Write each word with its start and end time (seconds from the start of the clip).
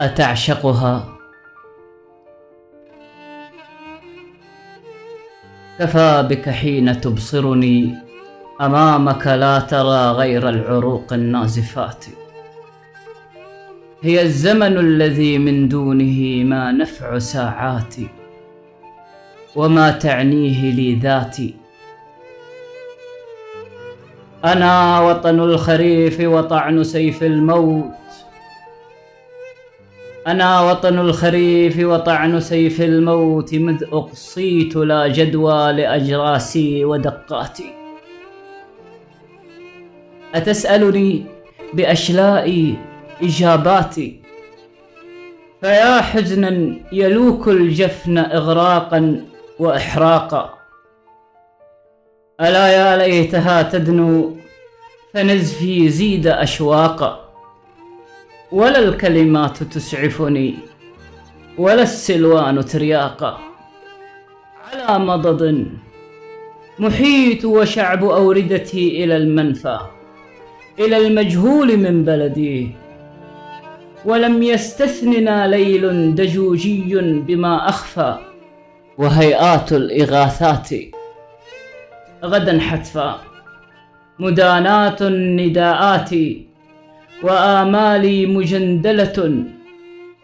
أتعشقها؟ 0.00 1.18
كفى 5.78 6.26
بك 6.30 6.50
حين 6.50 7.00
تبصرني 7.00 7.94
أمامك 8.60 9.26
لا 9.26 9.58
ترى 9.58 10.10
غير 10.10 10.48
العروق 10.48 11.12
النازفات. 11.12 12.04
هي 14.02 14.22
الزمن 14.22 14.78
الذي 14.78 15.38
من 15.38 15.68
دونه 15.68 16.44
ما 16.44 16.72
نفع 16.72 17.18
ساعاتي 17.18 18.08
وما 19.56 19.90
تعنيه 19.90 20.70
لي 20.70 20.94
ذاتي. 20.94 21.54
أنا 24.44 25.00
وطن 25.00 25.40
الخريف 25.40 26.20
وطعن 26.20 26.84
سيف 26.84 27.22
الموت 27.22 28.07
أنا 30.26 30.60
وطن 30.60 30.98
الخريف 30.98 31.78
وطعن 31.78 32.40
سيف 32.40 32.80
الموت 32.80 33.54
مذ 33.54 33.84
أقصيت 33.92 34.76
لا 34.76 35.06
جدوى 35.06 35.72
لأجراسي 35.72 36.84
ودقاتي. 36.84 37.74
أتسألني 40.34 41.24
بأشلائي 41.74 42.76
إجاباتي؟ 43.22 44.22
فيا 45.60 46.00
حزنا 46.00 46.76
يلوك 46.92 47.48
الجفن 47.48 48.18
إغراقا 48.18 49.24
وإحراقا. 49.58 50.54
ألا 52.40 52.68
يا 52.68 52.96
ليتها 52.96 53.62
تدنو 53.62 54.36
فنزفي 55.14 55.88
زيد 55.88 56.26
أشواقا. 56.26 57.27
ولا 58.52 58.78
الكلمات 58.78 59.62
تسعفني 59.62 60.54
ولا 61.58 61.82
السلوان 61.82 62.64
ترياقا 62.64 63.38
على 64.72 65.04
مضض 65.04 65.66
محيط 66.78 67.44
وشعب 67.44 68.04
أوردتي 68.04 69.04
إلى 69.04 69.16
المنفى 69.16 69.78
إلى 70.78 70.96
المجهول 70.96 71.76
من 71.76 72.04
بلدي. 72.04 72.70
ولم 74.04 74.42
يستثننا 74.42 75.46
ليل 75.46 76.14
دجوجي 76.14 76.94
بما 77.00 77.68
أخفى 77.68 78.18
وهيئات 78.98 79.72
الإغاثات 79.72 80.68
غدا 82.24 82.60
حتفا 82.60 83.20
مداناة 84.18 84.96
النداءات 85.00 86.10
وآمالي 87.22 88.26
مجندلة 88.26 89.44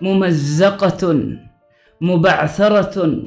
ممزقة 0.00 1.02
مبعثرة. 2.00 3.22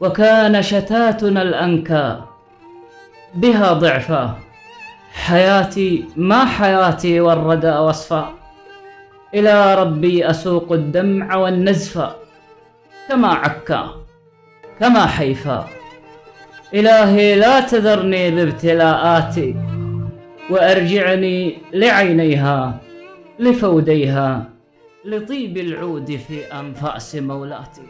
وكان 0.00 0.62
شتاتنا 0.62 1.42
الأنكى 1.42 2.20
بها 3.34 3.72
ضعفا. 3.72 4.38
حياتي 5.12 6.04
ما 6.16 6.44
حياتي 6.44 7.20
والردى 7.20 7.70
وصفا. 7.70 8.34
إلى 9.34 9.74
ربي 9.74 10.30
أسوق 10.30 10.72
الدمع 10.72 11.36
والنزف 11.36 11.94
كما 13.08 13.28
عكا 13.28 13.90
كما 14.80 15.06
حيفا. 15.06 15.68
إلهي 16.74 17.34
لا 17.34 17.60
تذرني 17.60 18.30
بابتلاءاتي. 18.30 19.56
وأرجعني 20.52 21.58
لعينيها 21.72 22.80
لفوديها 23.38 24.50
لطيب 25.04 25.56
العود 25.56 26.16
في 26.16 26.44
أنفاس 26.44 27.14
مولاتي. 27.16 27.82